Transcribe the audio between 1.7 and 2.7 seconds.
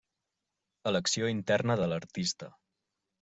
de l'artista.